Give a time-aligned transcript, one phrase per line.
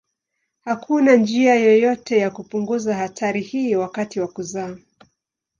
[0.61, 4.75] Hakuna njia yoyote ya kupunguza hatari hii wakati wa kuzaa.